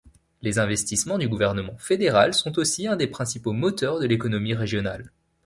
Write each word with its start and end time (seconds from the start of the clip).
Les 0.41 0.57
investissements 0.57 1.19
du 1.19 1.29
gouvernement 1.29 1.77
fédéral 1.77 2.33
sont 2.33 2.57
aussi 2.57 2.87
un 2.87 2.95
des 2.95 3.05
principaux 3.05 3.51
moteurs 3.53 3.99
de 3.99 4.07
l'économie 4.07 4.55
régionale. 4.55 5.11